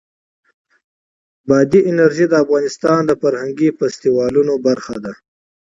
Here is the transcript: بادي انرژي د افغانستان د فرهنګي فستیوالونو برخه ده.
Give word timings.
بادي 1.47 1.79
انرژي 1.89 2.25
د 2.29 2.33
افغانستان 2.43 2.99
د 3.05 3.11
فرهنګي 3.21 3.69
فستیوالونو 3.77 4.53
برخه 4.67 4.95
ده. 5.03 5.13